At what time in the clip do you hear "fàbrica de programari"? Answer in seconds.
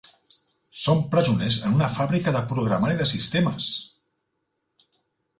1.97-2.97